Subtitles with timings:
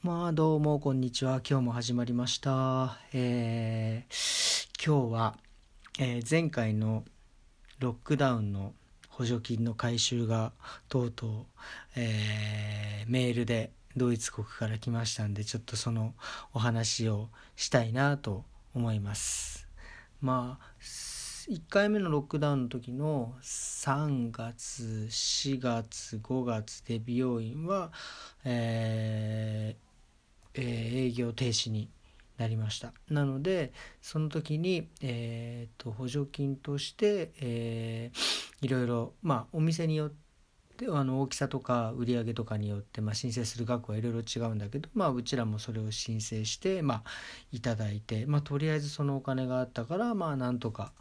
[0.00, 1.40] まあどうもこんにちは。
[1.44, 2.98] 今日も始まりました。
[3.12, 5.36] えー、今日は、
[5.98, 7.02] えー、前回の
[7.80, 8.74] ロックダウンの
[9.08, 10.52] 補助金の回収が
[10.88, 11.30] とうとう、
[11.96, 16.14] えー、メールでドイツ国から来ましたんでちょっとその
[16.54, 18.44] お話をしたいなと
[18.76, 19.66] 思います。
[20.20, 27.90] まあ1回目のロックダウンの時の3月4月5月で美容院は、
[28.44, 29.87] えー
[30.58, 31.88] えー、営業停止に
[32.36, 33.72] なりましたなので
[34.02, 40.10] その時に、えーと、補助金として、えー、いろいろ、まあ、お店によっ
[40.76, 47.02] てあの大きさとか売り上げとかによって、まあ、申請する額はいろいろ違うんだけど、まあ、うちらもそれを申請して、まあ、
[47.52, 50.92] いただいて、まあ、とりあえずそのお金があったから、まあ、なんとか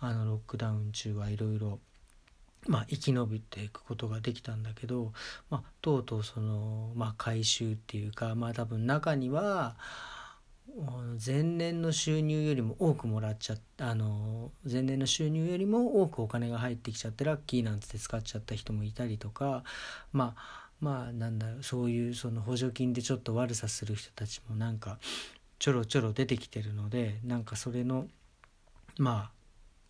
[0.00, 1.78] あのロックダウン中はいろいろ。
[2.68, 5.12] まあ、生き延びていくことができたんだけど、
[5.48, 9.76] まあ、とうとうその、まあ、回収っていうか、まあ、多分中には
[11.24, 19.64] 前年の収入よりも多くもらっちゃっあの前年の収入よりも多くお金が入ってきちゃってラッキーなんつって使っちゃった人もいたりとか
[20.12, 24.98] まあまあなんだろうそういうその補助金でちょっと悪さする人たちもなんか
[25.58, 28.06] ちょろちょろ出てきてるのでなんかそれの
[28.96, 29.39] まあ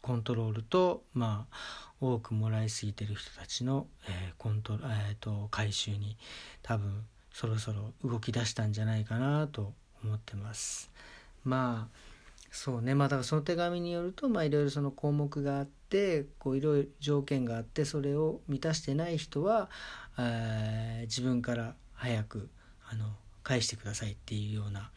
[0.02, 1.56] コントロールとまあ
[2.00, 6.16] 多くもらいすぎてる人たちの、えー、コントえーと回収に
[6.62, 9.72] 多分そろそろ動き出したんじゃないかなと
[10.04, 10.90] 思ってます。
[11.44, 11.96] まあ
[12.50, 19.70] そうねまあだからその手紙によるとまあいろいろその項目があってこういろいろ条件があってそれを満たしてない人は、
[20.18, 22.48] えー、自分から早く
[22.90, 23.06] あの
[23.42, 24.90] 返してくださいっていうような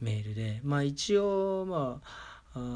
[0.00, 2.33] メールでまあ一応まあ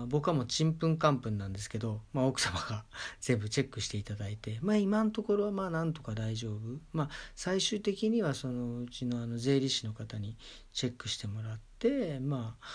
[0.09, 2.85] 僕はもうちんぷんかんぷんなんですけど、まあ、奥様が
[3.21, 10.37] 全部チェックしていただいて、まあ、今のところはまあなんとか大丈夫、まあ、最終的にはそのうちのあの税理士の方に
[10.73, 12.67] チェックしてもらってまあ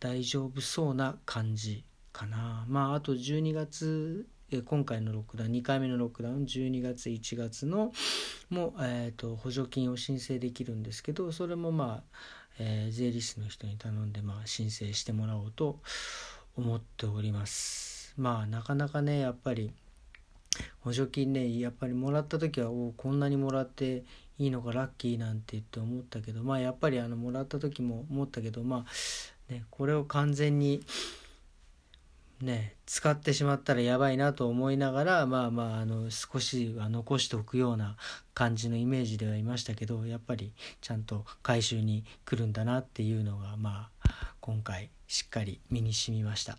[0.00, 2.64] 大丈夫そうな感じかな。
[2.68, 4.28] まああと12月
[4.64, 7.92] 今回のロックダウン2回目のロックダウン12月1月の
[8.48, 12.16] も、えーと、補助金を申請できるんですけどそれもまあ、
[12.58, 15.80] えー、税理士の人に頼んで、まあ、申請してもらおうと
[16.58, 18.12] 思っております。
[18.18, 19.70] まあなかなかねやっぱり
[20.80, 24.02] 補助金ねやっぱりもらった時はおこんなにもらって
[24.38, 30.80] いいのかラッキーなんて言って思ったけどまあやっぱりあのもらった時も思ったけどまあねこれを完全に
[32.42, 37.96] ね使ってしまったらやばいなと思いながらまあまああの少しは残しておくような
[38.34, 46.58] 感じのイメージではいましたけどやっぱりちゃんと回収に来るんだなっていうのがまあ今回しっかり身に染みました。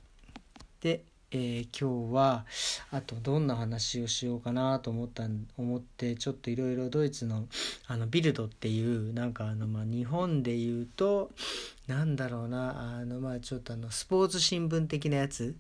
[0.82, 2.46] で、えー、今日は
[2.92, 5.24] あとどんな話をしようかなと思った
[5.58, 7.48] 思ってちょっといろいろドイツの
[7.88, 11.30] あのビルドっていうなんかあのまあ日本で言うと
[11.88, 15.56] なんだろうなあのまあちょっとあのスポーツ新聞的なやつ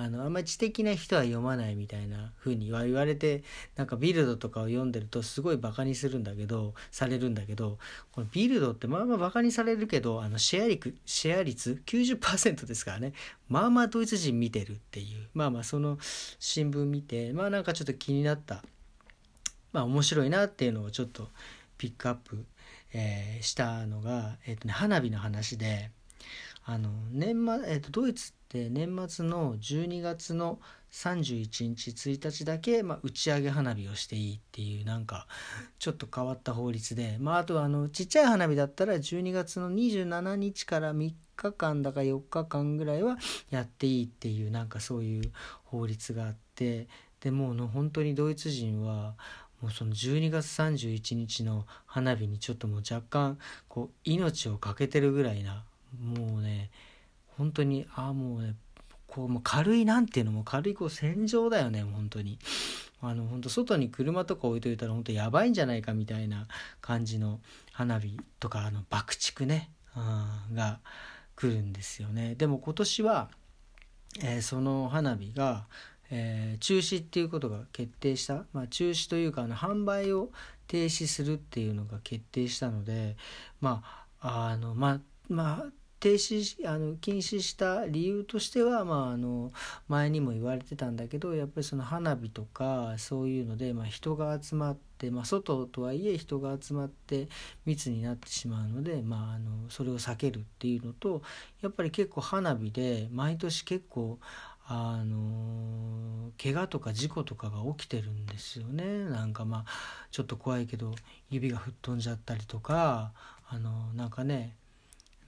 [0.00, 3.42] あのあんまり知的な人は読まないみたいな風に言われて
[3.74, 7.78] なんかビルドとかを読んでるとすごいバカにするんだけどされるんだけど
[8.12, 13.12] このビルドってまあまあバカにされるけどあのシェア率シェア率90%ですからね。
[13.48, 15.26] まあまあドイツ人見てるっていう。
[15.34, 15.98] まあまあその
[16.38, 18.62] 新聞見てまあなんかちょっと気になった。
[19.72, 21.28] まあ面白いなっていうのをちょっと
[21.76, 22.44] ピックアップ、
[22.92, 25.90] えー、したのが、えーとね、花火の話で
[26.64, 30.58] あの年末、えーとドイツで年末の12月の
[30.90, 35.26] 31日1日だけ、まあ、打ち上げ花火をしていいっていうなんか
[35.78, 43.18] ちょっと変わった法律で、まあ、あとはあのちっちゃい花火だったら12月の27日から3日間だか4日間ぐらいは
[43.50, 45.30] やっていいっていうなんかそういう
[45.64, 46.88] 法律があって。
[47.20, 49.14] でもうの本当にドイツ人は
[49.60, 53.38] もうその12月31日の花火にちょっともう若干
[53.68, 55.64] こう命を懸けてるぐらいな
[56.00, 56.70] もうね
[57.38, 58.54] 本当にああもうね
[59.06, 62.38] こうもう軽いなんていうのも軽いこう戦場だよね本当に。
[63.00, 66.48] あの本当外に車とか置いといたら本当やばいんじゃないかみたいな
[66.80, 67.40] 感じの
[67.72, 70.80] 花火とかあの爆竹ね、うん、が
[71.36, 72.34] 来るんですよね。
[72.34, 73.30] でも今年は、
[74.20, 75.66] えー、その花火が、
[76.10, 80.30] えー、中止っていうことが決定した、まあ、中止というかあの販売を
[80.66, 83.16] 停止するっていうのが決定したので
[83.60, 83.82] ま
[84.20, 89.50] ああのまあまあ停止あの禁止した理由としては、まあ、あの
[89.88, 97.28] 前にも言われてたんだけどやっぱりその花火とかそういうので、まあ、人が集まって、まあ、外とはいえ人が集まって
[97.66, 101.22] 密になってしまうので、まあ、あのそれを避けるっていうのと
[101.62, 104.18] やっぱり結構花火で毎年結構
[104.70, 108.84] あの怪我とか事故とかが起きてるんですよね。
[109.08, 109.70] なんかまあ
[110.10, 110.94] ちょっと怖いけど
[111.30, 113.12] 指が吹っ飛んじゃったりとか
[113.48, 114.54] あのなんかね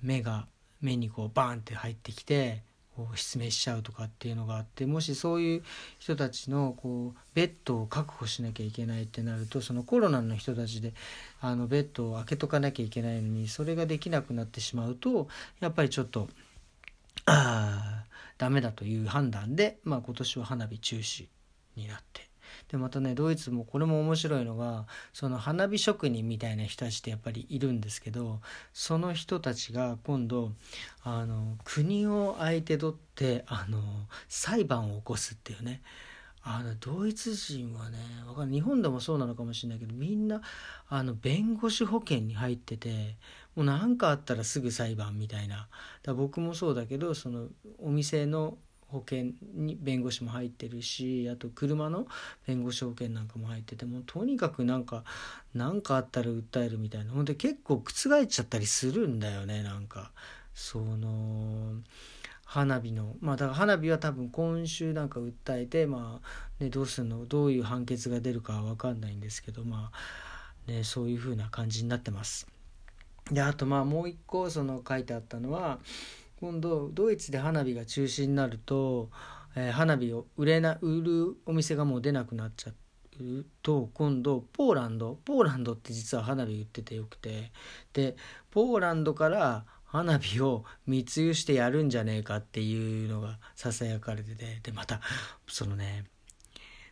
[0.02, 0.46] 目が
[0.80, 2.62] 目にこうバーンって入ってきて
[2.96, 5.62] こう失明しちゃうとかっていうのがあってもしそういう
[5.98, 10.92] 人たちのこうベッドを確保しなきゃいけないってなるとそのコロナの人たちで
[11.40, 15.28] あのベッドを開けとかなきゃいけないのにそれができなくなってしまうと
[15.60, 16.28] やっぱりちょっと
[17.26, 18.04] あ
[18.38, 21.26] ダメだという判断で、まあ、今年は花火中止
[21.76, 22.29] になって。
[22.68, 28.40] でまたねドイツもこれも面白いのがその花火職人みたいな人たちってやっぱりいるんですけど
[28.72, 30.52] その人たちが今度
[31.02, 33.78] あの国を相手取ってあの
[34.28, 35.82] 裁判を起こすっていうね。
[36.42, 40.40] あのドイツ人はねわかる日本でもそうなのかもしれないけどみんな
[40.88, 43.16] あの弁護士保険に入ってて
[43.54, 45.68] もう何かあったらすぐ裁判みたいな。
[46.02, 47.48] だ僕もそうだけどその
[47.78, 48.56] お店の
[48.90, 52.06] 保険に弁護士も入ってるしあと車の
[52.46, 55.04] 弁護士保険なんかも入っててもとにかくなんか
[55.54, 57.12] 何かあったら訴えるみたいな。
[57.12, 60.10] ほんで結構覆っちゃったりするんだよねなんか。
[60.52, 61.74] その
[62.44, 63.14] 花火の。
[63.20, 67.24] まあだから花火は多分今週なんか訴えてまあねどうするの？
[67.26, 69.92] どういう判決が出るかは分かんないんですけどま
[70.68, 72.48] あねそういう風な感じになってます。
[73.30, 75.78] であとまあもう一個その書いてあったのは
[76.40, 79.10] 今度ドイツで花火が中止になると、
[79.54, 87.52] えー、花火を売れな売るお店がもう出なくなっちゃうと今度ポーランドポーランドって実は花火売っててよくて。
[87.92, 88.16] で
[88.50, 94.60] ポーランドから花火を密輸してやるんじゃねえかっていうのがささやかれてて。
[94.62, 95.00] でまた
[95.46, 96.04] そのね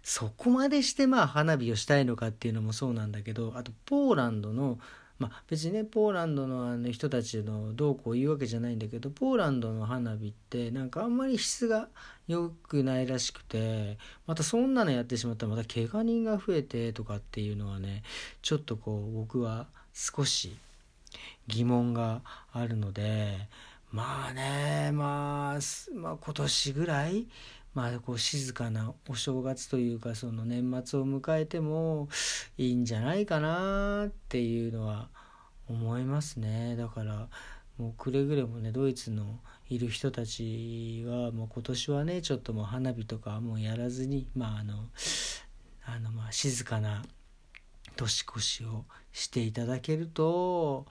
[0.03, 4.79] そこまでしてまあ花火をしたいのかっていうのもそうなんだけどあとポーランドの
[5.19, 11.89] まあ、別にねポーランドのあの人たちのどうこう言うわけじゃないんだけどポーランドの花火ってなんかあんまり質が
[12.29, 18.03] 良くないらしくてまたそんなのやってしまったらまた怪我人が増えてとかっていうのはね
[18.43, 20.57] ちょっとこう僕は少し
[21.49, 22.23] 疑問が
[22.53, 23.49] あるので
[23.91, 25.59] まあねまあ、
[25.95, 27.27] まあ、今年ぐらい
[27.75, 32.09] まあ、こう静かなお正月というかその年末を迎えても
[32.57, 35.09] いいんじゃないかなっていうのは
[35.69, 36.77] 思いますね。
[36.77, 37.29] だから
[37.77, 39.39] もうくれぐれもねドイツの
[39.69, 44.89] いる人たちはもう今年はねちょっともう花火とかもうやらずにまああの
[45.85, 47.03] あのまあ静かな
[47.97, 50.87] 年越しをしていただけると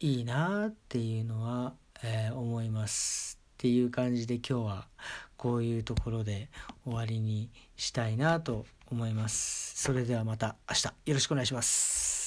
[0.00, 3.31] いいなっていうのは、えー、思います。
[3.62, 4.88] っていう感じで今日は
[5.36, 6.48] こういうところで
[6.84, 9.80] 終わりにしたいなと思います。
[9.80, 12.21] それではまた明日よろしくお願いします。